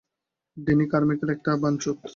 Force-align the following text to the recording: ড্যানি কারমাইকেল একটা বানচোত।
ড্যানি 0.57 0.85
কারমাইকেল 0.91 1.29
একটা 1.29 1.51
বানচোত। 1.61 2.01